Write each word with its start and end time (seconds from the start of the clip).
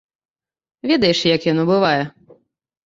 Ведаеш, 0.93 1.19
як 1.35 1.49
яно 1.51 1.63
бывае? 1.73 1.99